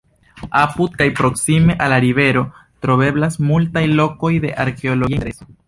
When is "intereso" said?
5.23-5.51